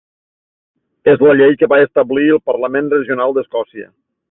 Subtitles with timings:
[1.13, 3.89] És la llei que va establir el Parlament regional d'Escòcia.